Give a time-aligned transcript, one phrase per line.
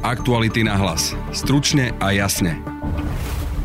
[0.00, 1.12] Aktuality na hlas.
[1.28, 2.56] Stručne a jasne.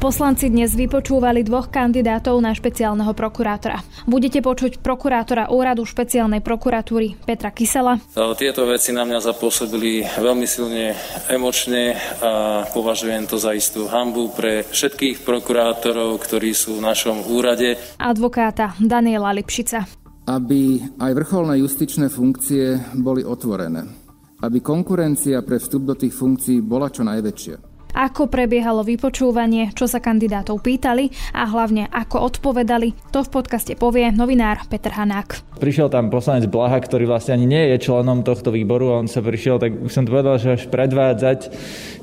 [0.03, 3.79] Poslanci dnes vypočúvali dvoch kandidátov na špeciálneho prokurátora.
[4.03, 8.03] Budete počuť prokurátora úradu špeciálnej prokuratúry Petra Kysela.
[8.35, 10.91] Tieto veci na mňa zapôsobili veľmi silne
[11.31, 17.79] emočne a považujem to za istú hambu pre všetkých prokurátorov, ktorí sú v našom úrade.
[17.95, 19.87] Advokáta Daniela Lipšica.
[20.27, 24.04] Aby aj vrcholné justičné funkcie boli otvorené.
[24.43, 30.03] Aby konkurencia pre vstup do tých funkcií bola čo najväčšia ako prebiehalo vypočúvanie, čo sa
[30.03, 35.55] kandidátov pýtali a hlavne ako odpovedali, to v podcaste povie novinár Peter Hanák.
[35.55, 39.55] Prišiel tam poslanec Blaha, ktorý vlastne ani nie je členom tohto výboru, on sa prišiel,
[39.55, 41.39] tak už som povedal, že až predvádzať,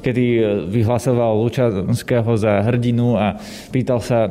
[0.01, 0.25] kedy
[0.73, 3.37] vyhlasoval Lučanského za hrdinu a
[3.69, 4.25] pýtal sa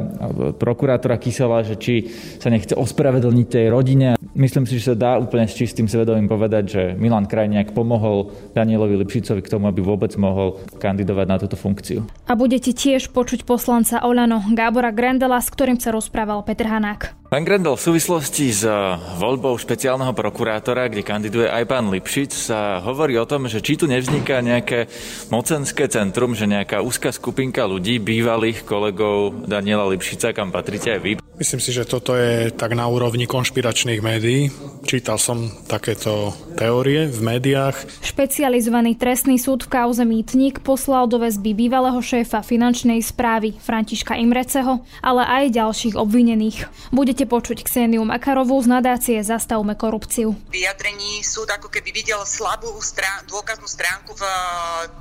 [0.57, 2.09] prokurátora Kysela, že či
[2.41, 4.17] sa nechce ospravedlniť tej rodine.
[4.31, 8.95] Myslím si, že sa dá úplne s čistým svedomím povedať, že Milan Krajniak pomohol Danielovi
[9.03, 12.07] Lipšicovi k tomu, aby vôbec mohol kandidovať na túto funkciu.
[12.31, 17.20] A budete tiež počuť poslanca Olano Gábora Grendela, s ktorým sa rozprával Peter Hanák.
[17.31, 18.67] Pán Grendel, v súvislosti s
[19.15, 23.87] voľbou špeciálneho prokurátora, kde kandiduje aj pán Lipšic, sa hovorí o tom, že či tu
[23.87, 24.91] nevzniká nejaké
[25.31, 31.11] mocenské centrum, že nejaká úzka skupinka ľudí, bývalých kolegov Daniela Lipšica, kam patríte aj vy.
[31.39, 34.53] Myslím si, že toto je tak na úrovni konšpiračných médií.
[34.85, 38.03] Čítal som takéto teórie v médiách.
[38.05, 44.85] Špecializovaný trestný súd v kauze Mýtnik poslal do väzby bývalého šéfa finančnej správy Františka Imreceho,
[45.01, 46.69] ale aj ďalších obvinených.
[46.93, 50.33] Budete budete počuť Kseniu Makarovú z nadácie Zastavme korupciu.
[50.49, 54.33] Vyjadrení súd ako keby videl slabú strán, dôkaznú stránku v eh,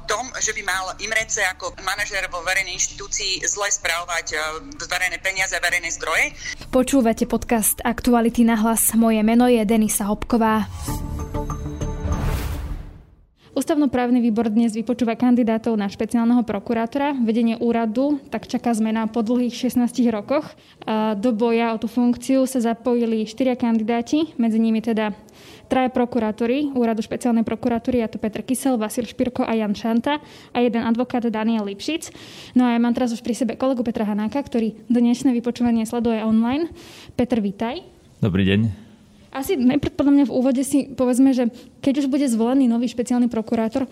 [0.04, 4.40] tom, že by mal Imrece ako manažer vo verejnej inštitúcii zle správovať eh,
[4.84, 6.36] verejné peniaze a verejné zdroje.
[6.68, 8.92] Počúvate podcast Aktuality na hlas.
[8.92, 10.68] Moje meno je Denisa Hopková.
[13.60, 17.12] Ústavnoprávny výbor dnes vypočúva kandidátov na špeciálneho prokurátora.
[17.12, 20.48] Vedenie úradu tak čaká zmena po dlhých 16 rokoch.
[21.20, 25.12] Do boja o tú funkciu sa zapojili štyria kandidáti, medzi nimi teda
[25.68, 30.24] traja prokurátori úradu špeciálnej prokuratúry, a to Petr Kysel, Vasil Špirko a Jan Šanta
[30.56, 32.16] a jeden advokát Daniel Lipšic.
[32.56, 36.24] No a ja mám teraz už pri sebe kolegu Petra Hanáka, ktorý dnešné vypočúvanie sleduje
[36.24, 36.72] online.
[37.12, 37.84] Petr, vítaj.
[38.24, 38.89] Dobrý deň.
[39.30, 43.30] Asi najprv podľa mňa v úvode si povedzme, že keď už bude zvolený nový špeciálny
[43.30, 43.86] prokurátor,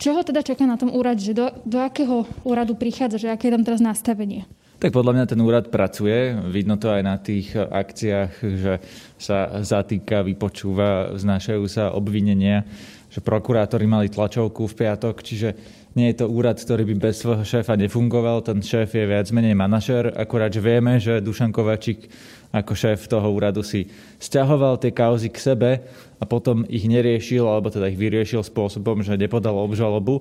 [0.00, 3.52] čo ho teda čaká na tom úrade, že do, do akého úradu prichádza, že aké
[3.52, 4.48] je tam teraz nastavenie?
[4.80, 6.32] Tak podľa mňa ten úrad pracuje.
[6.48, 8.80] Vidno to aj na tých akciách, že
[9.20, 12.64] sa zatýka, vypočúva, znášajú sa obvinenia,
[13.12, 15.48] že prokurátori mali tlačovku v piatok, čiže
[15.92, 18.40] nie je to úrad, ktorý by bez svojho šéfa nefungoval.
[18.40, 22.08] Ten šéf je viac menej manažer, akurát, že vieme, že Dušan Kovačík
[22.50, 23.86] ako šéf toho úradu si
[24.18, 25.70] stiahoval tie kauzy k sebe
[26.18, 30.20] a potom ich neriešil, alebo teda ich vyriešil spôsobom, že nepodal obžalobu.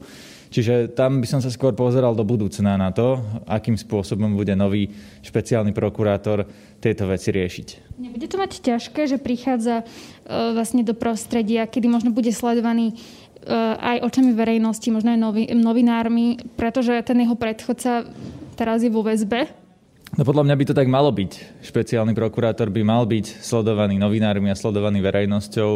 [0.50, 4.90] Čiže tam by som sa skôr pozeral do budúcna na to, akým spôsobom bude nový
[5.22, 6.46] špeciálny prokurátor
[6.82, 7.98] tieto veci riešiť.
[8.02, 9.84] Nebude to mať ťažké, že prichádza e,
[10.58, 16.98] vlastne do prostredia, kedy možno bude sledovaný e, aj očami verejnosti, možno aj novinármi, pretože
[17.06, 18.10] ten jeho predchodca
[18.58, 19.69] teraz je vo väzbe
[20.18, 21.62] No podľa mňa by to tak malo byť.
[21.62, 25.72] Špeciálny prokurátor by mal byť sledovaný novinármi a sledovaný verejnosťou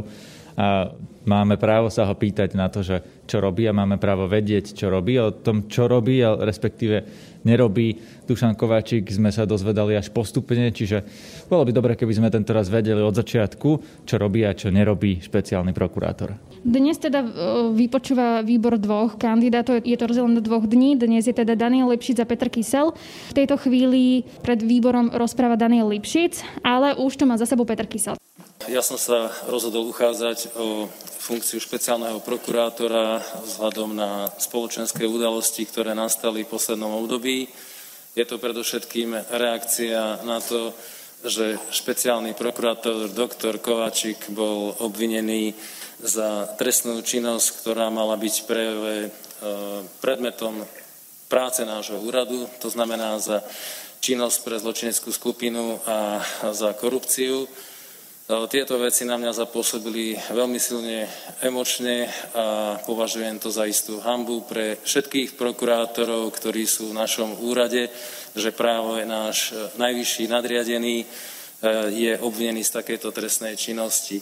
[0.53, 0.93] a
[1.25, 4.93] máme právo sa ho pýtať na to, že čo robí a máme právo vedieť, čo
[4.93, 5.17] robí.
[5.17, 7.05] O tom, čo robí, respektíve
[7.41, 7.97] nerobí
[8.29, 11.01] Dušan Kováčik, sme sa dozvedali až postupne, čiže
[11.49, 13.69] bolo by dobre, keby sme tento raz vedeli od začiatku,
[14.05, 16.52] čo robí a čo nerobí špeciálny prokurátor.
[16.63, 17.27] Dnes teda e,
[17.75, 20.95] vypočúva výbor dvoch kandidátov, je to rozdelené do dvoch dní.
[20.95, 22.95] Dnes je teda Daniel Lipšic a Petr Kysel.
[23.29, 27.83] V tejto chvíli pred výborom rozpráva Daniel Lipšic, ale už to má za sebou Petr
[27.83, 28.15] Kysel.
[28.71, 30.87] Ja som sa rozhodol uchádzať o
[31.19, 37.51] funkciu špeciálneho prokurátora vzhľadom na spoločenské udalosti, ktoré nastali v poslednom období.
[38.15, 40.71] Je to predovšetkým reakcia na to,
[41.27, 45.55] že špeciálny prokurátor doktor Kovačik bol obvinený
[46.03, 49.07] za trestnú činnosť, ktorá mala byť pre, e,
[50.03, 50.67] predmetom
[51.31, 53.41] práce nášho úradu, to znamená za
[54.03, 56.19] činnosť pre zločineckú skupinu a
[56.51, 57.47] za korupciu.
[58.23, 61.07] Tieto veci na mňa zapôsobili veľmi silne
[61.43, 67.91] emočne a považujem to za istú hambu pre všetkých prokurátorov, ktorí sú v našom úrade,
[68.31, 71.05] že práve náš najvyšší nadriadený e,
[71.91, 74.19] je obvinený z takejto trestnej činnosti.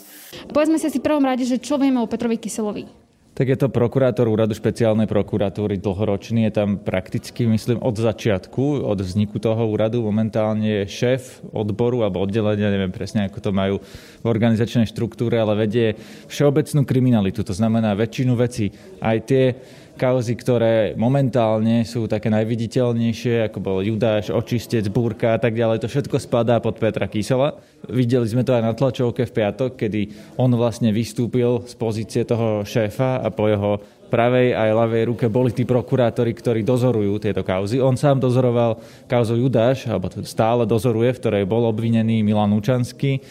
[0.50, 3.02] Povedzme si si prvom rade, že čo vieme o Petrovi Kyselovi.
[3.32, 9.00] Tak je to prokurátor úradu špeciálnej prokuratúry dlhoročný, je tam prakticky, myslím, od začiatku, od
[9.00, 10.04] vzniku toho úradu.
[10.04, 13.80] Momentálne je šéf odboru alebo oddelenia, neviem presne, ako to majú
[14.20, 15.96] v organizačnej štruktúre, ale vedie
[16.28, 17.48] všeobecnú kriminalitu.
[17.48, 19.56] To znamená väčšinu vecí, aj tie
[20.02, 25.86] kauzy, ktoré momentálne sú také najviditeľnejšie, ako bol Judáš, Očistec, Búrka a tak ďalej.
[25.86, 27.62] To všetko spadá pod Petra Kysela.
[27.86, 32.66] Videli sme to aj na tlačovke v piatok, kedy on vlastne vystúpil z pozície toho
[32.66, 33.78] šéfa a po jeho
[34.10, 37.78] pravej aj ľavej ruke boli tí prokurátori, ktorí dozorujú tieto kauzy.
[37.78, 43.22] On sám dozoroval kauzu Judáš, alebo stále dozoruje, v ktorej bol obvinený Milan Učanský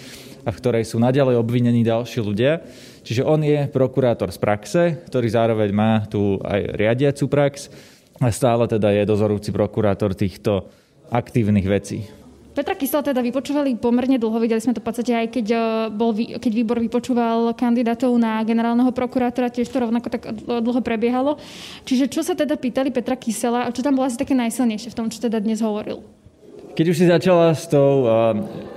[0.45, 2.65] a v ktorej sú naďalej obvinení ďalší ľudia.
[3.05, 7.73] Čiže on je prokurátor z praxe, ktorý zároveň má tu aj riadiacu prax
[8.21, 10.69] a stále teda je dozorujúci prokurátor týchto
[11.09, 12.21] aktívnych vecí.
[12.51, 15.59] Petra Kysela teda vypočúvali pomerne dlho, videli sme to v podstate aj keď, e,
[15.95, 21.39] bol, keď výbor vypočúval kandidátov na generálneho prokurátora, tiež to rovnako tak dlho prebiehalo.
[21.87, 24.99] Čiže čo sa teda pýtali Petra Kysela a čo tam bolo asi také najsilnejšie v
[24.99, 26.03] tom, čo teda dnes hovoril?
[26.71, 28.33] Keď už si začala s tou uh,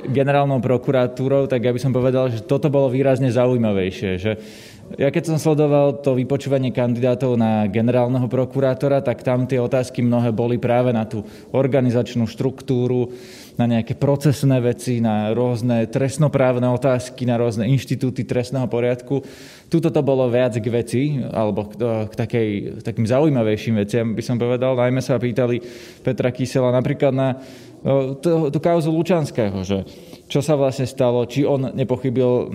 [0.10, 4.12] generálnou prokuratúrou, tak ja by som povedal, že toto bolo výrazne zaujímavejšie.
[4.18, 4.32] Že
[5.00, 10.36] ja keď som sledoval to vypočúvanie kandidátov na generálneho prokurátora, tak tam tie otázky mnohé
[10.36, 11.24] boli práve na tú
[11.56, 13.10] organizačnú štruktúru,
[13.54, 19.22] na nejaké procesné veci, na rôzne trestnoprávne otázky, na rôzne inštitúty trestného poriadku.
[19.70, 21.78] Tuto to bolo viac k veci, alebo k,
[22.10, 22.50] k takej,
[22.82, 24.74] takým zaujímavejším veciam, by som povedal.
[24.78, 25.62] Najmä sa pýtali
[26.02, 27.38] Petra Kysela napríklad na
[28.24, 29.84] tú kauzu Lučanského, že
[30.32, 32.50] čo sa vlastne stalo, či on nepochybil.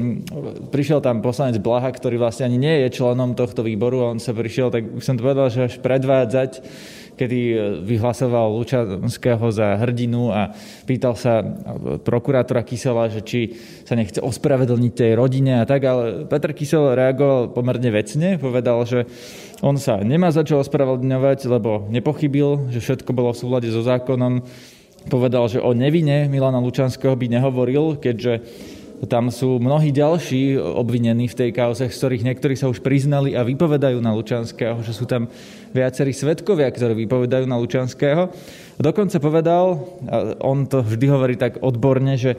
[0.72, 4.72] Prišiel tam poslanec Blaha, ktorý vlastne ani nie je členom tohto výboru, on sa prišiel,
[4.72, 6.52] tak by som to povedal, že až predvádzať
[7.19, 10.54] kedy e, vyhlasoval Lučanského za hrdinu a
[10.86, 11.42] pýtal sa
[12.06, 17.50] prokurátora Kysela, že či sa nechce ospravedlniť tej rodine a tak, ale Petr Kysel reagoval
[17.50, 19.10] pomerne vecne, povedal, že
[19.58, 24.46] on sa nemá za čo ospravedlňovať, lebo nepochybil, že všetko bolo v súlade so zákonom.
[25.06, 28.43] Povedal, že o nevine Milana Lučanského by nehovoril, keďže
[29.06, 33.47] tam sú mnohí ďalší obvinení v tej kauze, z ktorých niektorí sa už priznali a
[33.47, 35.31] vypovedajú na Lučanského, že sú tam
[35.71, 38.35] viacerí svetkovia, ktorí vypovedajú na Lučanského.
[38.75, 42.35] Dokonca povedal, a on to vždy hovorí tak odborne, že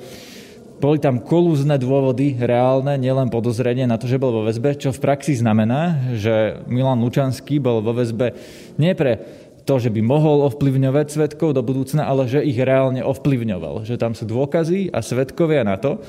[0.80, 5.04] boli tam kolúzne dôvody reálne, nielen podozrenie na to, že bol vo väzbe, čo v
[5.04, 8.32] praxi znamená, že Milan Lučanský bol vo väzbe
[8.80, 13.86] nie pre to, že by mohol ovplyvňovať svetkov do budúcna, ale že ich reálne ovplyvňoval.
[13.86, 16.02] Že tam sú dôkazy a svetkovia na to,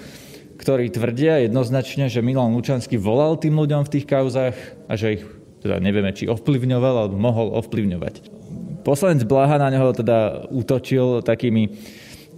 [0.57, 4.57] ktorí tvrdia jednoznačne, že Milan Lučanský volal tým ľuďom v tých kauzách
[4.89, 5.25] a že ich
[5.61, 8.33] teda nevieme, či ovplyvňoval alebo mohol ovplyvňovať.
[8.81, 11.77] Poslanec Blaha na neho teda útočil takými,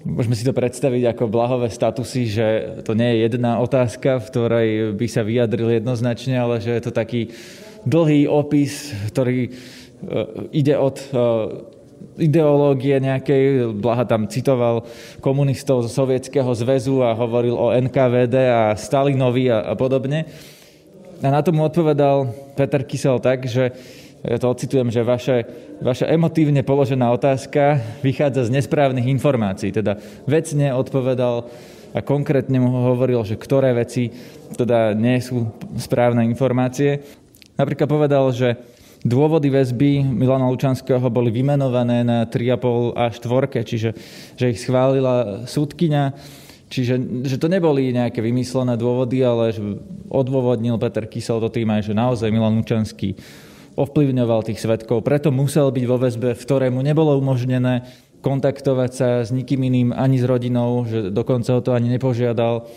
[0.02, 2.46] môžeme si to predstaviť ako blahové statusy, že
[2.82, 4.68] to nie je jedna otázka, v ktorej
[4.98, 7.30] by sa vyjadril jednoznačne, ale že je to taký
[7.86, 9.54] dlhý opis, ktorý
[10.50, 11.06] ide od e,
[12.18, 13.72] ideológie nejakej.
[13.78, 14.84] Blaha tam citoval
[15.22, 20.26] komunistov zo Sovietskeho zväzu a hovoril o NKVD a Stalinovi a, a podobne.
[21.22, 23.70] A na tomu odpovedal Peter Kysel tak, že
[24.22, 25.46] ja to ocitujem, že vaše,
[25.82, 29.74] vaša emotívne položená otázka vychádza z nesprávnych informácií.
[29.74, 29.98] Teda
[30.30, 31.50] vecne odpovedal
[31.92, 34.14] a konkrétne mu hovoril, že ktoré veci
[34.54, 37.02] teda nie sú správne informácie.
[37.58, 38.56] Napríklad povedal, že
[39.02, 43.90] Dôvody väzby Milana Lučanského boli vymenované na 3,5 až 4, čiže
[44.38, 46.14] že ich schválila súdkyňa,
[46.70, 49.62] čiže že to neboli nejaké vymyslené dôvody, ale že
[50.06, 53.18] odôvodnil Peter Kysel to tým aj, že naozaj Milan Lučanský
[53.74, 57.82] ovplyvňoval tých svetkov, preto musel byť vo väzbe, v ktorému nebolo umožnené
[58.22, 62.70] kontaktovať sa s nikým iným, ani s rodinou, že dokonca ho to ani nepožiadal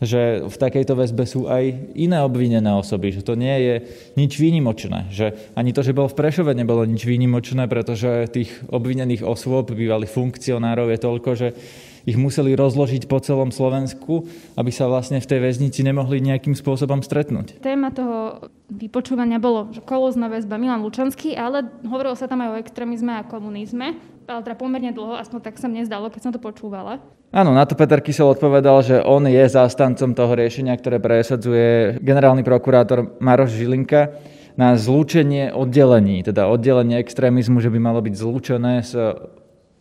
[0.00, 3.74] že v takejto väzbe sú aj iné obvinené osoby, že to nie je
[4.16, 9.20] nič výnimočné, že ani to, že bol v Prešove, nebolo nič výnimočné, pretože tých obvinených
[9.20, 11.48] osôb, bývalých funkcionárov je toľko, že
[12.08, 14.24] ich museli rozložiť po celom Slovensku,
[14.56, 17.60] aby sa vlastne v tej väznici nemohli nejakým spôsobom stretnúť.
[17.60, 23.20] Téma toho vypočúvania bolo, kolózna väzba Milan Lučanský, ale hovorilo sa tam aj o extrémizme
[23.20, 27.04] a komunizme, ale teda pomerne dlho, aspoň tak sa mne zdalo, keď som to počúvala.
[27.30, 32.42] Áno, na to Peter Kysel odpovedal, že on je zástancom toho riešenia, ktoré presadzuje generálny
[32.42, 34.18] prokurátor Maroš Žilinka
[34.58, 38.98] na zlúčenie oddelení, teda oddelenie extrémizmu, že by malo byť zlúčené s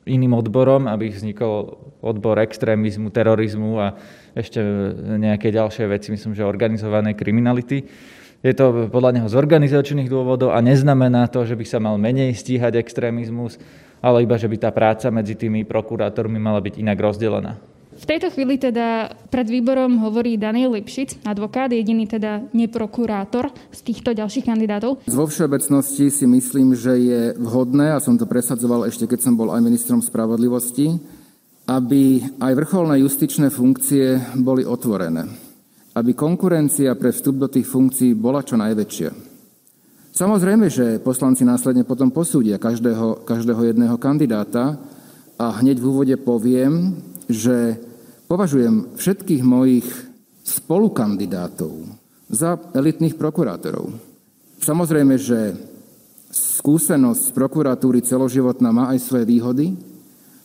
[0.05, 1.73] iným odborom, aby vznikol
[2.05, 3.97] odbor extrémizmu, terorizmu a
[4.37, 4.61] ešte
[5.17, 7.81] nejaké ďalšie veci, myslím, že organizované kriminality.
[8.45, 12.37] Je to podľa neho z organizačných dôvodov a neznamená to, že by sa mal menej
[12.37, 13.57] stíhať extrémizmus,
[13.99, 17.59] ale iba, že by tá práca medzi tými prokurátormi mala byť inak rozdelená.
[17.99, 24.15] V tejto chvíli teda pred výborom hovorí Daniel Lipšic, advokát, jediný teda neprokurátor z týchto
[24.15, 25.03] ďalších kandidátov.
[25.03, 29.51] Vo všeobecnosti si myslím, že je vhodné, a som to presadzoval ešte keď som bol
[29.51, 30.95] aj ministrom spravodlivosti,
[31.67, 35.27] aby aj vrcholné justičné funkcie boli otvorené.
[35.91, 39.28] Aby konkurencia pre vstup do tých funkcií bola čo najväčšia.
[40.09, 44.75] Samozrejme, že poslanci následne potom posúdia každého, každého jedného kandidáta
[45.39, 46.97] a hneď v úvode poviem,
[47.29, 47.77] že
[48.25, 49.87] považujem všetkých mojich
[50.43, 51.85] spolukandidátov
[52.29, 53.93] za elitných prokurátorov.
[54.59, 55.55] Samozrejme, že
[56.33, 59.77] skúsenosť z prokuratúry celoživotná má aj svoje výhody.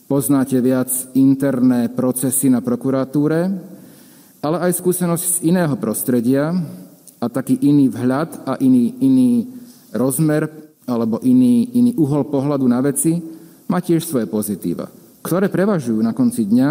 [0.05, 3.39] Poznáte viac interné procesy na prokuratúre,
[4.45, 6.53] ale aj skúsenosť z iného prostredia
[7.25, 9.49] a taký iný vhľad a iný, iný
[9.89, 10.45] rozmer
[10.85, 13.17] alebo iný, iný uhol pohľadu na veci
[13.65, 14.85] má tiež svoje pozitíva,
[15.25, 16.69] ktoré prevažujú na konci dňa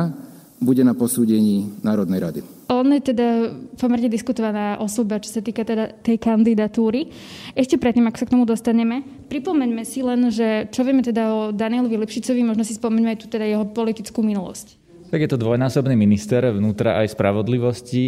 [0.62, 2.40] bude na posúdení Národnej rady.
[2.70, 7.12] On je teda pomerne diskutovaná osoba, čo sa týka teda tej kandidatúry.
[7.52, 11.40] Ešte predtým, ak sa k tomu dostaneme, pripomeňme si len, že čo vieme teda o
[11.52, 14.80] Danielovi Lipšicovi, možno si spomeňme aj tu teda jeho politickú minulosť.
[15.12, 18.04] Tak je to dvojnásobný minister vnútra aj spravodlivosti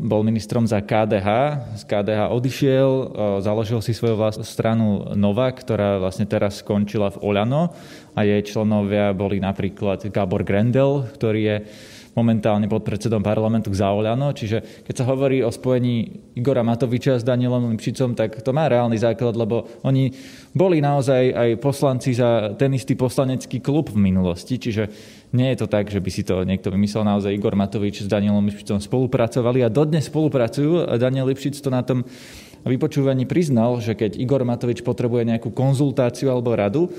[0.00, 1.28] bol ministrom za KDH,
[1.76, 2.90] z KDH odišiel,
[3.44, 7.68] založil si svoju vlastnú stranu Nova, ktorá vlastne teraz skončila v Oľano
[8.16, 11.56] a jej členovia boli napríklad Gábor Grendel, ktorý je
[12.12, 14.36] momentálne pod predsedom parlamentu za Oľano.
[14.36, 19.00] Čiže keď sa hovorí o spojení Igora Matoviča s Danielom Lipšicom, tak to má reálny
[19.00, 20.12] základ, lebo oni
[20.52, 24.60] boli naozaj aj poslanci za ten istý poslanecký klub v minulosti.
[24.60, 24.84] Čiže
[25.32, 27.08] nie je to tak, že by si to niekto vymyslel.
[27.08, 30.92] Naozaj Igor Matovič s Danielom Lipšicom spolupracovali a dodnes spolupracujú.
[31.00, 32.04] Daniel Lipšic to na tom
[32.66, 36.90] vypočúvaní priznal, že keď Igor Matovič potrebuje nejakú konzultáciu alebo radu,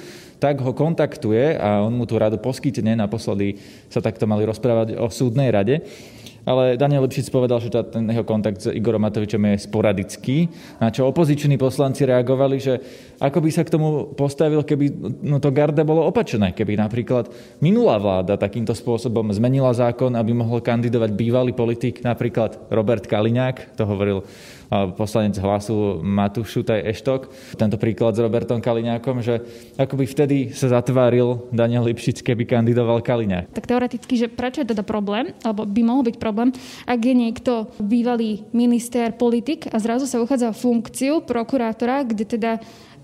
[0.44, 3.00] tak ho kontaktuje a on mu tú radu poskytne.
[3.00, 3.56] Naposledy
[3.88, 5.80] sa takto mali rozprávať o súdnej rade.
[6.44, 11.08] Ale Daniel Lipšic povedal, že ten jeho kontakt s Igorom Matovičom je sporadický, na čo
[11.08, 12.74] opoziční poslanci reagovali, že
[13.24, 14.92] ako by sa k tomu postavil, keby
[15.24, 17.32] no to garde bolo opačné, keby napríklad
[17.64, 23.88] minulá vláda takýmto spôsobom zmenila zákon, aby mohol kandidovať bývalý politik, napríklad Robert Kaliňák, to
[23.88, 24.28] hovoril
[24.98, 27.30] poslanec hlasu Matúš Šutaj Eštok.
[27.58, 29.40] Tento príklad s Robertom Kaliňákom, že
[29.78, 33.54] ako by vtedy sa zatváril Daniel Lipšic, keby kandidoval Kaliňák.
[33.54, 36.50] Tak teoreticky, že prečo je teda problém, alebo by mohol byť problém,
[36.90, 42.52] ak je niekto bývalý minister, politik a zrazu sa uchádza o funkciu prokurátora, kde teda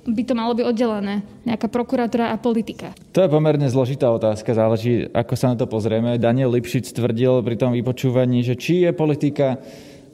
[0.10, 2.96] by to malo byť oddelené, nejaká prokurátora a politika?
[3.14, 6.18] To je pomerne zložitá otázka, záleží, ako sa na to pozrieme.
[6.18, 9.60] Daniel Lipšic tvrdil pri tom vypočúvaní, že či je politika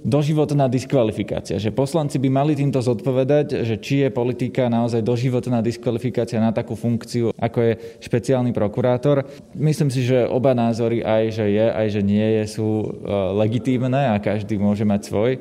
[0.05, 1.57] doživotná diskvalifikácia.
[1.57, 6.77] Že poslanci by mali týmto zodpovedať, že či je politika naozaj doživotná diskvalifikácia na takú
[6.77, 7.73] funkciu, ako je
[8.05, 9.25] špeciálny prokurátor.
[9.57, 12.87] Myslím si, že oba názory, aj že je, aj že nie je, sú e,
[13.33, 15.31] legitímne a každý môže mať svoj.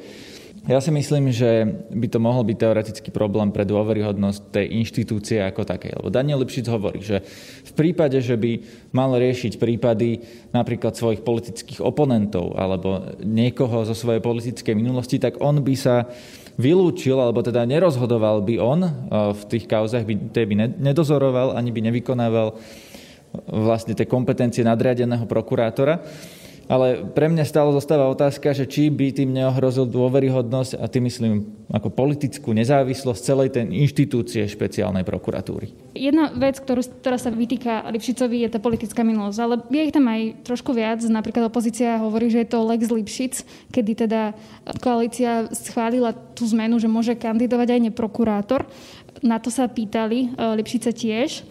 [0.64, 5.68] Ja si myslím, že by to mohol byť teoretický problém pre dôveryhodnosť tej inštitúcie ako
[5.68, 6.00] takej.
[6.00, 7.20] Lebo Daniel Lipšic hovorí, že
[7.68, 8.64] v prípade, že by
[8.96, 10.24] mal riešiť prípady
[10.56, 16.08] napríklad svojich politických oponentov alebo niekoho zo svojej politickej minulosti, tak on by sa
[16.56, 18.90] vylúčil, alebo teda nerozhodoval by on e,
[19.36, 22.56] v tých kauzach, by, by nedozoroval, ani by nevykonával
[23.52, 26.00] vlastne tie kompetencie nadriadeného prokurátora.
[26.64, 31.32] Ale pre mňa stále zostáva otázka, že či by tým neohrozil dôveryhodnosť a tým myslím
[31.68, 35.76] ako politickú nezávislosť celej tej inštitúcie špeciálnej prokuratúry.
[35.92, 40.08] Jedna vec, ktorú, ktorá sa vytýka Lipšicovi, je tá politická minulosť, ale je ich tam
[40.08, 41.04] aj trošku viac.
[41.04, 43.34] Napríklad opozícia hovorí, že je to Lex Lipšic,
[43.68, 44.32] kedy teda
[44.80, 48.64] koalícia schválila tú zmenu, že môže kandidovať aj neprokurátor.
[49.20, 51.44] Na to sa pýtali e, Lipšice tiež.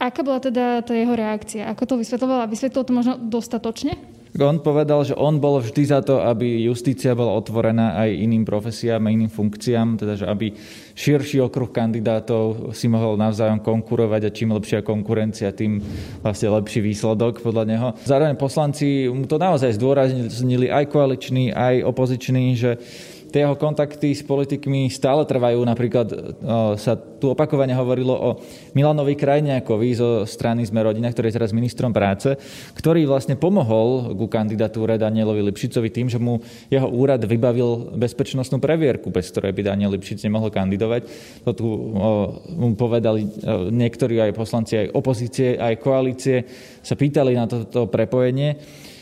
[0.00, 1.68] Aká bola teda tá jeho reakcia?
[1.68, 2.48] Ako to vysvetlovala?
[2.48, 4.19] Vysvetlil to možno dostatočne?
[4.38, 9.10] On povedal, že on bol vždy za to, aby justícia bola otvorená aj iným profesiám
[9.10, 10.54] iným funkciám, teda že aby
[10.94, 15.82] širší okruh kandidátov si mohol navzájom konkurovať a čím lepšia konkurencia, tým
[16.22, 17.88] vlastne lepší výsledok podľa neho.
[18.06, 22.78] Zároveň poslanci mu to naozaj zdôraznili aj koaliční, aj opoziční, že
[23.30, 25.62] tie jeho kontakty s politikmi stále trvajú.
[25.62, 26.16] Napríklad e,
[26.76, 28.30] sa tu opakovane hovorilo o
[28.74, 32.34] Milanovi Krajniakovi zo strany Sme rodina, ktorý je teraz ministrom práce,
[32.74, 39.08] ktorý vlastne pomohol ku kandidatúre Danielovi Lipšicovi tým, že mu jeho úrad vybavil bezpečnostnú previerku,
[39.14, 41.06] bez ktorej by Daniel Lipšic nemohol kandidovať.
[41.46, 41.66] To tu
[42.50, 43.28] mu povedali e,
[43.70, 46.42] niektorí aj poslanci, aj opozície, aj koalície,
[46.82, 48.58] sa pýtali na toto prepojenie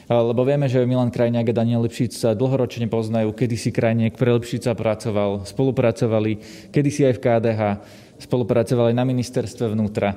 [0.08, 4.32] lebo vieme, že Milan Krajniak a Daniel Lipšic sa dlhoročne poznajú, kedy si Krajniak pre
[4.32, 6.32] Lipšica pracoval, spolupracovali,
[6.72, 7.60] kedy si aj v KDH,
[8.24, 10.16] spolupracovali na ministerstve vnútra.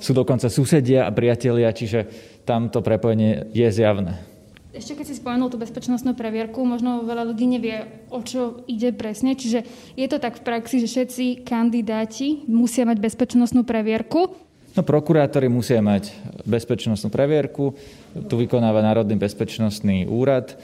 [0.00, 2.08] Sú dokonca susedia a priatelia, čiže
[2.42, 4.32] tamto prepojenie je zjavné.
[4.72, 9.36] Ešte keď si spomenul tú bezpečnostnú previerku, možno veľa ľudí nevie, o čo ide presne.
[9.36, 9.68] Čiže
[10.00, 14.32] je to tak v praxi, že všetci kandidáti musia mať bezpečnostnú previerku.
[14.72, 16.08] No, prokurátori musia mať
[16.48, 17.76] bezpečnostnú previerku,
[18.24, 20.56] tu vykonáva Národný bezpečnostný úrad.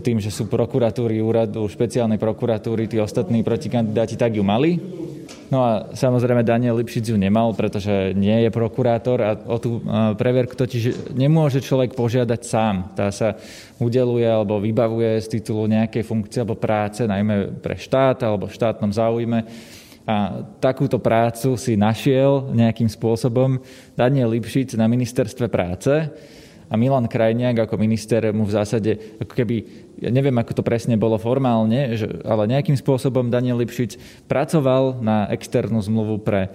[0.00, 4.80] tým, že sú prokuratúry úradu špeciálnej prokuratúry, tí ostatní protikandidáti, tak ju mali.
[5.50, 9.82] No a samozrejme Daniel Lipšic ju nemal, pretože nie je prokurátor a o tú
[10.14, 12.94] previerku totiž nemôže človek požiadať sám.
[12.94, 13.34] Tá sa
[13.82, 19.42] udeluje alebo vybavuje z titulu nejakej funkcie alebo práce, najmä pre štát alebo štátnom záujme.
[20.08, 23.60] A takúto prácu si našiel nejakým spôsobom
[23.94, 26.08] Daniel Lipšic na ministerstve práce
[26.70, 29.56] a Milan Krajniak ako minister mu v zásade, ako keby,
[29.98, 35.26] ja neviem, ako to presne bolo formálne, že, ale nejakým spôsobom Daniel Lipšic pracoval na
[35.34, 36.46] externú zmluvu pre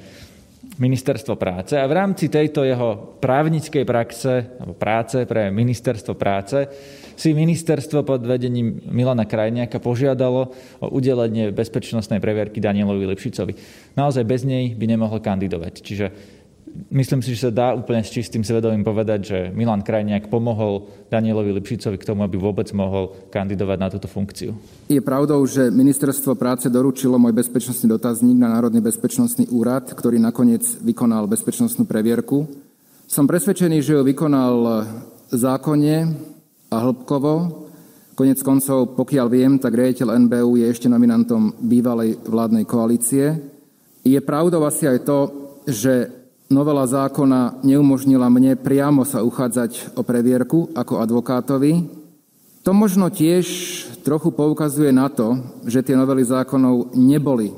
[0.80, 1.76] ministerstvo práce.
[1.76, 6.64] A v rámci tejto jeho právnickej praxe alebo práce pre ministerstvo práce
[7.16, 13.54] si ministerstvo pod vedením Milana Krajniaka požiadalo o udelenie bezpečnostnej previerky Danielovi Lipšicovi.
[13.96, 15.74] Naozaj bez nej by nemohol kandidovať.
[15.80, 16.06] Čiže
[16.92, 21.56] myslím si, že sa dá úplne s čistým svedomím povedať, že Milan Krajniak pomohol Danielovi
[21.56, 24.52] Lipšicovi k tomu, aby vôbec mohol kandidovať na túto funkciu.
[24.92, 30.64] Je pravdou, že Ministerstvo práce doručilo môj bezpečnostný dotazník na Národný bezpečnostný úrad, ktorý nakoniec
[30.84, 32.44] vykonal bezpečnostnú previerku.
[33.08, 34.84] Som presvedčený, že ju vykonal
[35.32, 36.35] zákonne
[36.76, 37.64] a hĺbkovo.
[38.16, 43.40] Konec koncov, pokiaľ viem, tak riaditeľ NBU je ešte nominantom bývalej vládnej koalície.
[44.04, 45.20] Je pravdou asi aj to,
[45.66, 51.90] že Novela zákona neumožnila mne priamo sa uchádzať o previerku ako advokátovi.
[52.62, 53.46] To možno tiež
[54.06, 57.50] trochu poukazuje na to, že tie novely zákonov neboli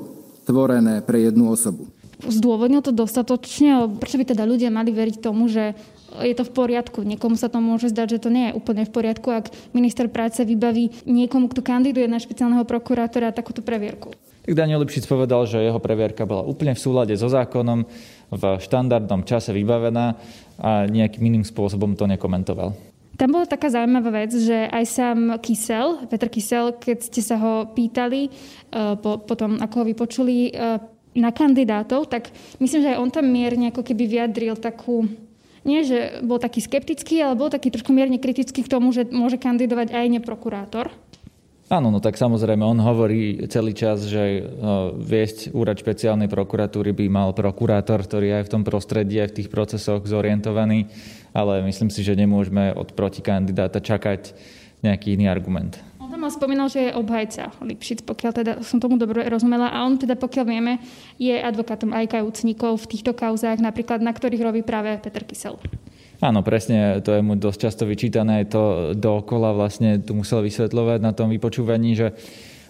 [0.48, 1.84] tvorené pre jednu osobu.
[2.24, 5.76] Zdôvodnil to dostatočne, prečo by teda ľudia mali veriť tomu, že
[6.24, 7.04] je to v poriadku.
[7.04, 10.40] Niekomu sa to môže zdať, že to nie je úplne v poriadku, ak minister práce
[10.40, 14.12] vybaví niekomu, kto kandiduje na špeciálneho prokurátora takúto previerku.
[14.48, 17.84] Tak Daniel Lipšic povedal, že jeho previerka bola úplne v súlade so zákonom,
[18.32, 20.16] v štandardnom čase vybavená
[20.56, 22.72] a nejakým iným spôsobom to nekomentoval.
[23.18, 27.66] Tam bola taká zaujímavá vec, že aj sám Kysel, Petr Kysel, keď ste sa ho
[27.66, 28.30] pýtali, e,
[29.02, 30.50] po, potom ako ho vypočuli e,
[31.18, 32.30] na kandidátov, tak
[32.62, 35.02] myslím, že aj on tam mierne ako keby vyjadril takú,
[35.68, 39.36] nie že bol taký skeptický, ale bol taký trošku mierne kritický k tomu, že môže
[39.36, 40.88] kandidovať aj neprokurátor.
[41.68, 47.06] Áno, no tak samozrejme, on hovorí celý čas, že no, viesť úrad špeciálnej prokuratúry by
[47.12, 50.88] mal prokurátor, ktorý aj v tom prostredí, aj v tých procesoch zorientovaný,
[51.36, 54.32] ale myslím si, že nemôžeme od protikandidáta čakať
[54.80, 55.76] nejaký iný argument.
[56.18, 59.70] On spomínal, že je obhajca Lipšic, pokiaľ teda som tomu dobre rozumela.
[59.70, 60.82] A on teda, pokiaľ vieme,
[61.14, 65.56] je advokátom aj kajúcnikov v týchto kauzách, napríklad na ktorých robí práve Peter Kysel.
[66.18, 71.14] Áno, presne, to je mu dosť často vyčítané, to dookola vlastne tu musel vysvetľovať na
[71.14, 72.10] tom vypočúvaní, že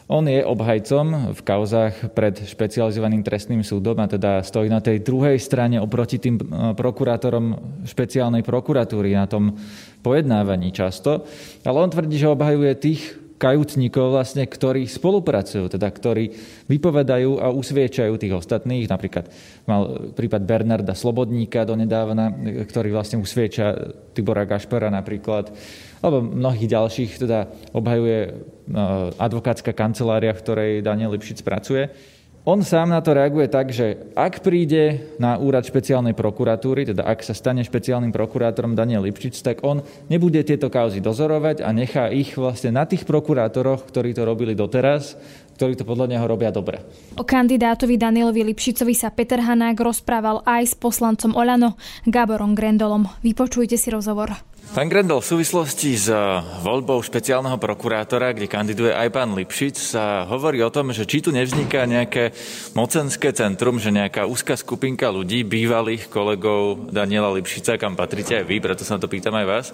[0.09, 5.37] on je obhajcom v kauzách pred špecializovaným trestným súdom a teda stojí na tej druhej
[5.37, 7.53] strane oproti tým e, prokurátorom
[7.85, 9.53] špeciálnej prokuratúry na tom
[10.01, 11.29] pojednávaní často.
[11.61, 16.35] Ale on tvrdí, že obhajuje tých kajúcnikov, vlastne, ktorí spolupracujú, teda ktorí
[16.67, 18.91] vypovedajú a usviečajú tých ostatných.
[18.91, 19.31] Napríklad
[19.65, 22.35] mal prípad Bernarda Slobodníka donedávna,
[22.67, 25.55] ktorý vlastne usvieča Tibora Gašpera napríklad,
[26.03, 28.31] alebo mnohých ďalších, teda obhajuje e,
[29.19, 32.18] advokátska kancelária, v ktorej Daniel Lipšic pracuje.
[32.49, 37.21] On sám na to reaguje tak, že ak príde na úrad špeciálnej prokuratúry, teda ak
[37.21, 42.41] sa stane špeciálnym prokurátorom Daniel Lipšic, tak on nebude tieto kauzy dozorovať a nechá ich
[42.41, 45.21] vlastne na tých prokurátoroch, ktorí to robili doteraz,
[45.61, 46.81] ktorí to podľa neho robia dobre.
[47.21, 51.77] O kandidátovi Danielovi Lipšicovi sa Peter Hanák rozprával aj s poslancom Olano
[52.09, 53.13] Gáborom Grendolom.
[53.21, 54.33] Vypočujte si rozhovor.
[54.69, 56.21] Pán Grendel, v súvislosti s eh,
[56.61, 61.33] voľbou špeciálneho prokurátora, kde kandiduje aj pán Lipšic, sa hovorí o tom, že či tu
[61.33, 62.37] nevzniká nejaké
[62.77, 68.61] mocenské centrum, že nejaká úzka skupinka ľudí, bývalých kolegov Daniela Lipšica, kam patríte aj vy,
[68.61, 69.67] preto sa to pýtam aj vás,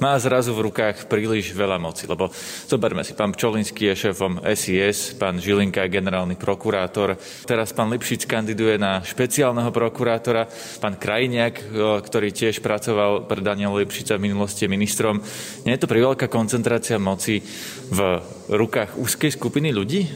[0.00, 2.08] má zrazu v rukách príliš veľa moci.
[2.08, 2.32] Lebo
[2.64, 8.24] zoberme si, pán Pčolinský je šéfom SIS, pán Žilinka je generálny prokurátor, teraz pán Lipšic
[8.24, 10.48] kandiduje na špeciálneho prokurátora,
[10.80, 15.18] pán Krajniak, eh, ktorý tiež pracoval pre Daniela Lipšica v minulosti ministrom.
[15.66, 17.42] Nie je to priveľká koncentrácia moci
[17.90, 20.06] v rukách úzkej skupiny ľudí?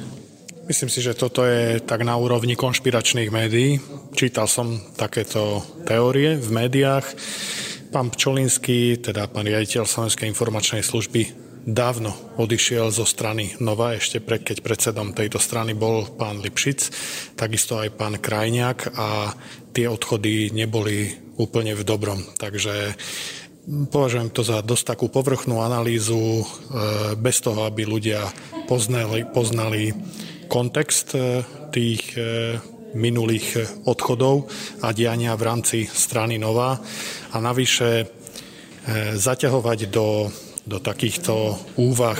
[0.70, 3.82] Myslím si, že toto je tak na úrovni konšpiračných médií.
[4.14, 7.02] Čítal som takéto teórie v médiách.
[7.90, 11.35] Pán Pčolinský, teda pán riaditeľ Slovenskej informačnej služby,
[11.66, 16.90] dávno odišiel zo strany Nova, ešte pre, keď predsedom tejto strany bol pán Lipšic,
[17.35, 19.35] takisto aj pán Krajniak a
[19.74, 22.22] tie odchody neboli úplne v dobrom.
[22.38, 22.94] Takže
[23.62, 26.44] Považujem to za dosť takú povrchnú analýzu, e,
[27.14, 28.27] bez toho, aby ľudia
[28.66, 29.94] poznali, poznali
[30.51, 32.59] kontext e, tých e,
[32.98, 34.51] minulých odchodov
[34.83, 36.77] a diania v rámci strany Nová.
[37.33, 38.05] A navyše
[39.16, 40.29] zaťahovať do,
[40.66, 42.18] do takýchto úvah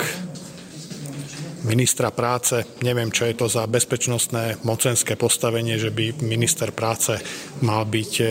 [1.63, 2.67] ministra práce.
[2.83, 7.15] Neviem, čo je to za bezpečnostné mocenské postavenie, že by minister práce
[7.63, 8.25] mal byť e,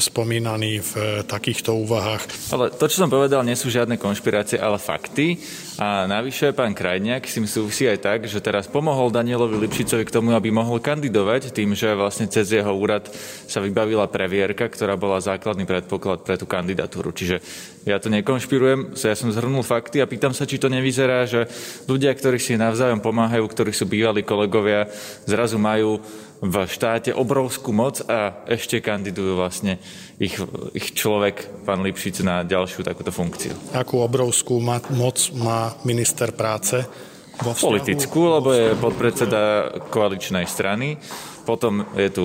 [0.00, 0.92] spomínaný v
[1.24, 2.52] takýchto úvahách.
[2.52, 5.40] Ale to, čo som povedal, nie sú žiadne konšpirácie, ale fakty.
[5.76, 10.32] A navyše pán Krajniak si súvisí aj tak, že teraz pomohol Danielovi Lipšicovi k tomu,
[10.32, 13.04] aby mohol kandidovať tým, že vlastne cez jeho úrad
[13.44, 17.12] sa vybavila previerka, ktorá bola základný predpoklad pre tú kandidatúru.
[17.12, 17.44] Čiže
[17.84, 21.44] ja to nekonšpirujem, ja som zhrnul fakty a pýtam sa, či to nevyzerá, že
[21.86, 24.86] ľudia, ktorí si navzájom pomáhajú, ktorí sú bývalí kolegovia,
[25.26, 25.98] zrazu majú
[26.38, 29.82] v štáte obrovskú moc a ešte kandidujú vlastne
[30.20, 30.36] ich,
[30.76, 33.56] ich človek, pán Lipšic, na ďalšiu takúto funkciu.
[33.74, 36.86] Akú obrovskú ma- moc má minister práce?
[37.40, 37.68] Vo vzťahu?
[37.72, 39.42] Politickú, lebo je podpredseda
[39.88, 40.96] koaličnej strany.
[41.44, 42.24] Potom je tu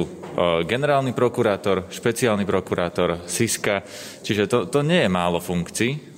[0.66, 3.84] generálny prokurátor, špeciálny prokurátor, SISKA.
[4.24, 6.11] Čiže to, to nie je málo funkcií.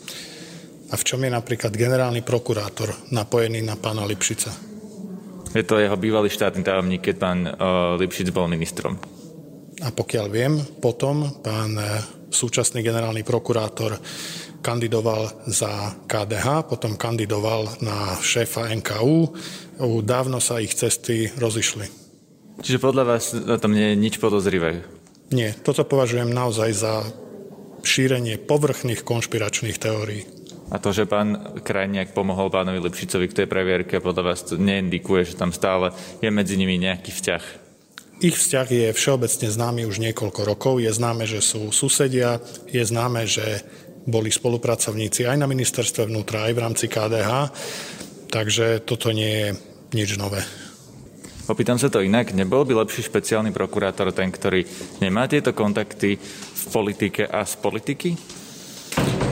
[0.94, 4.54] A v čom je napríklad generálny prokurátor napojený na pána Lipšica?
[5.58, 9.02] Je to jeho bývalý štátny tajomník, keď pán uh, Lipšic bol ministrom.
[9.82, 11.84] A pokiaľ viem, potom pán e,
[12.32, 14.00] súčasný generálny prokurátor
[14.64, 19.36] kandidoval za KDH, potom kandidoval na šéfa NKU.
[20.08, 21.84] Dávno sa ich cesty rozišli.
[22.64, 24.88] Čiže podľa vás na tom nie je nič podozrivé?
[25.36, 27.04] Nie, toto považujem naozaj za
[27.84, 30.43] šírenie povrchných konšpiračných teórií.
[30.74, 35.22] A to, že pán Krajniak pomohol pánovi Lipšicovi k tej previerke, podľa vás to neindikuje,
[35.22, 37.44] že tam stále je medzi nimi nejaký vzťah?
[38.26, 40.82] Ich vzťah je všeobecne známy už niekoľko rokov.
[40.82, 43.62] Je známe, že sú susedia, je známe, že
[44.10, 47.32] boli spolupracovníci aj na ministerstve vnútra, aj v rámci KDH,
[48.34, 49.50] takže toto nie je
[49.94, 50.42] nič nové.
[51.44, 54.64] Opýtam sa to inak, nebol by lepší špeciálny prokurátor ten, ktorý
[55.04, 58.10] nemá tieto kontakty v politike a z politiky?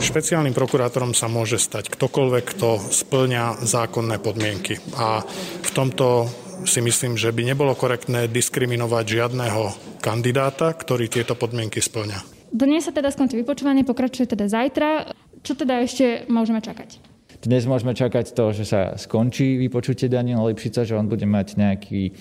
[0.02, 4.82] Špeciálnym prokurátorom sa môže stať ktokoľvek, kto splňa zákonné podmienky.
[4.98, 5.22] A
[5.62, 6.26] v tomto
[6.66, 9.62] si myslím, že by nebolo korektné diskriminovať žiadného
[10.02, 12.18] kandidáta, ktorý tieto podmienky splňa.
[12.50, 15.14] Dnes sa teda skončí vypočúvanie, pokračuje teda zajtra.
[15.46, 16.98] Čo teda ešte môžeme čakať?
[17.46, 22.12] Dnes môžeme čakať to, že sa skončí vypočutie Daniela Lipšica, že on bude mať nejaký,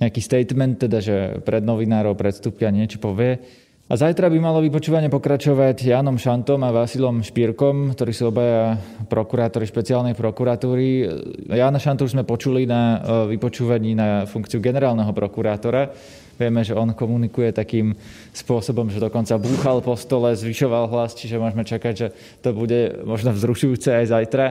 [0.00, 3.63] nejaký statement, teda že pred novinárov predstúpia niečo povie.
[3.84, 8.80] A zajtra by malo vypočúvanie pokračovať Jánom Šantom a Vasilom Špírkom, ktorí sú obaja
[9.12, 11.04] prokurátori špeciálnej prokuratúry.
[11.52, 15.92] Jána Šantu už sme počuli na e, vypočúvaní na funkciu generálneho prokurátora.
[16.40, 17.92] Vieme, že on komunikuje takým
[18.32, 22.08] spôsobom, že dokonca búchal po stole, zvyšoval hlas, čiže môžeme čakať, že
[22.40, 24.46] to bude možno vzrušujúce aj zajtra.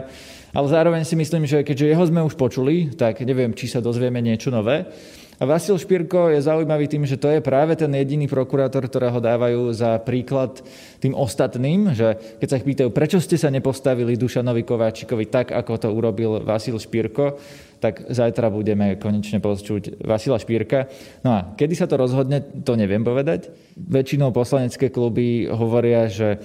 [0.54, 4.22] Ale zároveň si myslím, že keďže jeho sme už počuli, tak neviem, či sa dozvieme
[4.22, 4.86] niečo nové.
[5.44, 9.76] A Vasil Špirko je zaujímavý tým, že to je práve ten jediný prokurátor, ktorého dávajú
[9.76, 10.64] za príklad
[11.04, 15.72] tým ostatným, že keď sa ich pýtajú, prečo ste sa nepostavili Dušanovi Kováčikovi tak, ako
[15.76, 17.36] to urobil Vasil Špirko,
[17.84, 20.88] tak zajtra budeme konečne počuť Vasila Špírka.
[21.28, 23.52] No a kedy sa to rozhodne, to neviem povedať.
[23.76, 26.40] Väčšinou poslanecké kluby hovoria, že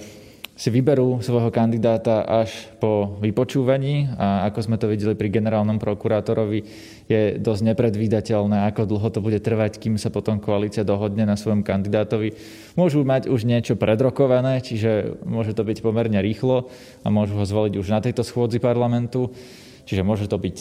[0.59, 2.51] si vyberú svojho kandidáta až
[2.83, 6.67] po vypočúvaní a ako sme to videli pri generálnom prokurátorovi,
[7.07, 11.63] je dosť nepredvídateľné, ako dlho to bude trvať, kým sa potom koalícia dohodne na svojom
[11.63, 12.35] kandidátovi.
[12.75, 16.67] Môžu mať už niečo predrokované, čiže môže to byť pomerne rýchlo
[17.01, 19.31] a môžu ho zvoliť už na tejto schôdzi parlamentu.
[19.87, 20.57] Čiže môže to byť,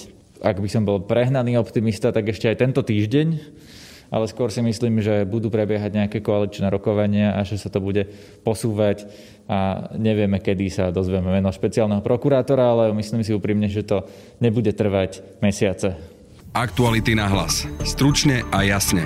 [0.46, 3.28] ak by som bol prehnaný optimista, tak ešte aj tento týždeň
[4.08, 8.08] ale skôr si myslím, že budú prebiehať nejaké koaličné rokovania a že sa to bude
[8.44, 9.08] posúvať
[9.48, 14.04] a nevieme, kedy sa dozvieme meno špeciálneho prokurátora, ale myslím si úprimne, že to
[14.44, 15.96] nebude trvať mesiace.
[16.52, 17.64] Aktuality na hlas.
[17.84, 19.04] Stručne a jasne.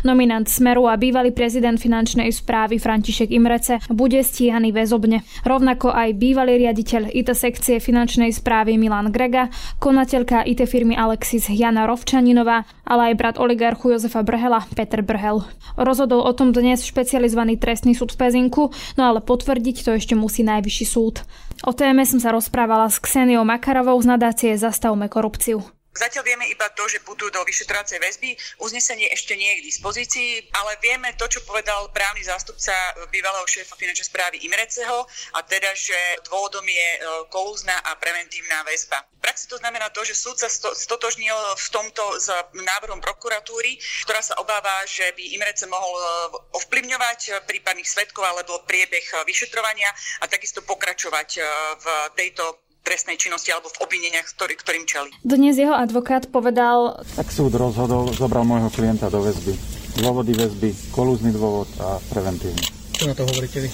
[0.00, 5.20] Nominant Smeru a bývalý prezident finančnej správy František Imrece bude stíhaný väzobne.
[5.44, 11.84] Rovnako aj bývalý riaditeľ IT sekcie finančnej správy Milan Grega, konateľka IT firmy Alexis Jana
[11.84, 15.44] Rovčaninová, ale aj brat oligarchu Jozefa Brhela Peter Brhel.
[15.76, 20.40] Rozhodol o tom dnes špecializovaný trestný súd v Pezinku, no ale potvrdiť to ešte musí
[20.44, 21.24] najvyšší súd.
[21.68, 25.79] O téme som sa rozprávala s Kseniou Makarovou z nadácie Zastavme korupciu.
[25.90, 28.38] Zatiaľ vieme iba to, že budú do vyšetrovacej väzby.
[28.62, 32.70] Uznesenie ešte nie je k dispozícii, ale vieme to, čo povedal právny zástupca
[33.10, 35.02] bývalého šéfa finančnej správy Imreceho,
[35.34, 35.98] a teda, že
[36.30, 36.98] dôvodom je e,
[37.34, 39.02] kolúzna a preventívna väzba.
[39.18, 43.76] V praxi to znamená to, že súd sa stotožnil v tomto s návrhom prokuratúry,
[44.06, 46.06] ktorá sa obáva, že by Imrece mohol e,
[46.54, 49.90] ovplyvňovať prípadných svetkov alebo priebeh vyšetrovania
[50.22, 51.40] a takisto pokračovať e,
[51.82, 55.10] v tejto trestnej činnosti alebo v obvineniach, ktorý, ktorým čeli.
[55.22, 57.04] Dnes jeho advokát povedal...
[57.14, 59.54] Tak súd rozhodol, zobral môjho klienta do väzby.
[60.00, 62.62] Dôvody väzby, kolúzny dôvod a preventívny.
[62.96, 63.68] Čo na to hovoríte vy?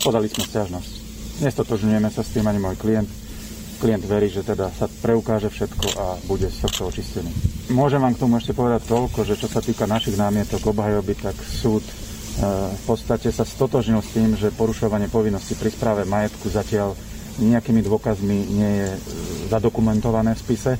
[0.00, 0.90] Podali sme stiažnosť.
[1.40, 3.08] Nestotožňujeme sa s tým ani môj klient.
[3.80, 7.32] klient verí, že teda sa preukáže všetko a bude z tohto očistený.
[7.72, 11.36] Môžem vám k tomu ešte povedať toľko, že čo sa týka našich námietok obhajoby, tak
[11.40, 11.92] súd e,
[12.76, 16.92] v podstate sa stotožnil s tým, že porušovanie povinnosti pri správe majetku zatiaľ
[17.38, 18.98] nejakými dôkazmi nie je e,
[19.48, 20.72] zadokumentované v spise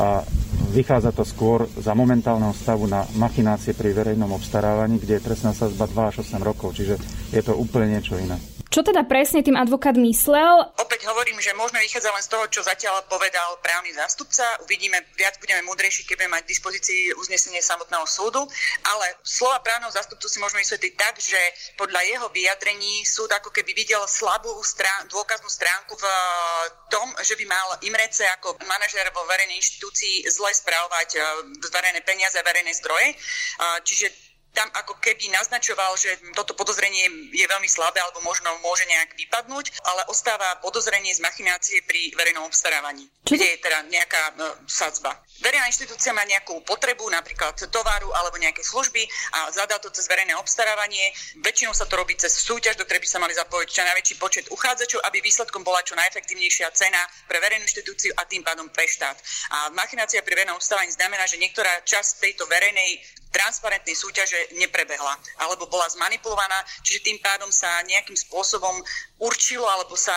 [0.00, 0.24] a
[0.72, 5.84] vychádza to skôr za momentálneho stavu na machinácie pri verejnom obstarávaní, kde je trestná sazba
[5.84, 6.96] 2 až 8 rokov, čiže
[7.32, 8.57] je to úplne niečo iné.
[8.68, 10.76] Čo teda presne tým advokát myslel?
[10.76, 14.44] Opäť hovorím, že môžeme vychádzať len z toho, čo zatiaľ povedal právny zástupca.
[14.60, 18.44] Uvidíme, viac budeme múdrejší, keď budeme mať v dispozícii uznesenie samotného súdu.
[18.84, 21.40] Ale slova právneho zástupcu si môžeme vysvetliť tak, že
[21.80, 26.04] podľa jeho vyjadrení súd ako keby videl slabú strán, dôkaznú stránku v
[26.92, 31.24] tom, že by mal Imrece ako manažer vo verejnej inštitúcii zle správovať eh,
[31.72, 33.16] verejné peniaze a verejné zdroje.
[33.84, 34.27] Čiže
[34.58, 39.78] tam ako keby naznačoval, že toto podozrenie je veľmi slabé alebo možno môže nejak vypadnúť,
[39.86, 45.14] ale ostáva podozrenie z machinácie pri verejnom obstarávaní, kde je teda nejaká no, sadzba.
[45.38, 49.06] Verejná inštitúcia má nejakú potrebu, napríklad tovaru alebo nejaké služby
[49.38, 51.14] a zadá to cez verejné obstarávanie.
[51.38, 54.44] Väčšinou sa to robí cez súťaž, do ktorej by sa mali zapojiť čo najväčší počet
[54.50, 56.98] uchádzačov, aby výsledkom bola čo najefektívnejšia cena
[57.30, 59.14] pre verejnú inštitúciu a tým pádom pre štát.
[59.54, 62.98] A machinácia pri verejnom obstarávaní znamená, že niektorá časť tejto verejnej
[63.30, 68.80] transparentnej súťaže neprebehla alebo bola zmanipulovaná, čiže tým pádom sa nejakým spôsobom
[69.20, 70.14] určilo alebo sa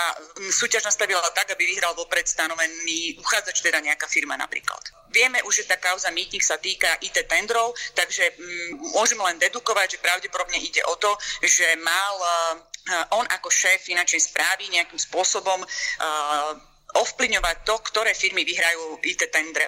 [0.49, 4.81] súťaž nastavila tak, aby vyhral vopred stanovený uchádzač, teda nejaká firma napríklad.
[5.11, 9.99] Vieme už, že tá kauza mýtnik sa týka IT tendrov, takže mm, môžeme len dedukovať,
[9.99, 11.11] že pravdepodobne ide o to,
[11.43, 16.51] že mal uh, on ako šéf finančnej správy nejakým spôsobom uh,
[16.95, 19.67] ovplyvňovať to, ktoré firmy vyhrajú IT tendre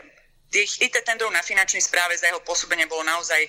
[0.54, 3.42] tých IT tendrov na finančnej správe za jeho pôsobenie bolo naozaj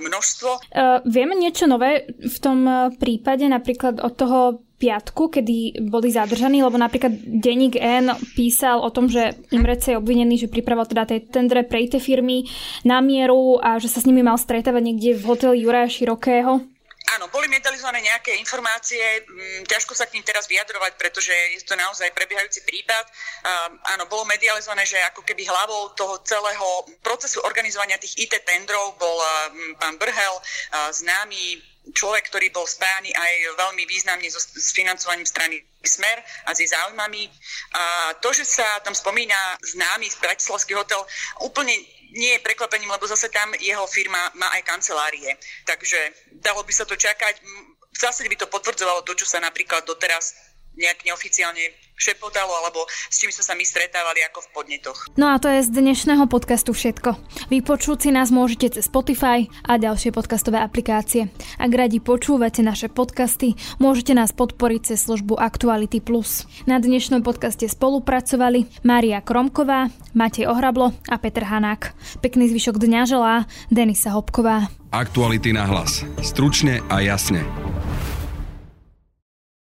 [0.00, 0.72] množstvo.
[0.72, 2.64] Uh, vieme niečo nové v tom
[2.96, 9.10] prípade, napríklad od toho piatku, kedy boli zadržaní, lebo napríklad Deník N písal o tom,
[9.10, 12.46] že Imrece je obvinený, že pripravoval teda tie tendre pre IT firmy
[12.86, 16.62] na mieru a že sa s nimi mal stretávať niekde v hoteli Juraja Širokého.
[17.16, 21.72] Áno, boli medializované nejaké informácie, mm, ťažko sa k ním teraz vyjadrovať, pretože je to
[21.72, 23.04] naozaj prebiehajúci prípad.
[23.96, 29.16] Áno, bolo medializované, že ako keby hlavou toho celého procesu organizovania tých IT tendrov bol
[29.80, 30.34] pán Brhel,
[30.92, 31.56] známy
[31.94, 36.68] človek, ktorý bol spájany aj veľmi významne so, s financovaním strany Smer a s jej
[36.68, 37.30] záujmami.
[37.74, 41.00] A to, že sa tam spomína známy z Bratislavský hotel,
[41.40, 41.72] úplne
[42.12, 45.36] nie je prekvapením, lebo zase tam jeho firma má aj kancelárie.
[45.64, 45.98] Takže
[46.40, 47.40] dalo by sa to čakať.
[47.88, 50.34] V zásade by to potvrdzovalo to, čo sa napríklad doteraz
[50.78, 54.98] nejak neoficiálne šepotalo, alebo s čím sme sa my stretávali ako v podnetoch.
[55.18, 57.18] No a to je z dnešného podcastu všetko.
[57.50, 61.26] Vypočuť si nás môžete cez Spotify a ďalšie podcastové aplikácie.
[61.58, 66.46] Ak radi počúvate naše podcasty, môžete nás podporiť cez službu Aktuality Plus.
[66.70, 71.98] Na dnešnom podcaste spolupracovali Mária Kromková, Matej Ohrablo a Peter Hanák.
[72.22, 73.34] Pekný zvyšok dňa želá
[73.74, 74.70] Denisa Hopková.
[74.94, 76.06] Aktuality na hlas.
[76.22, 77.44] Stručne a jasne.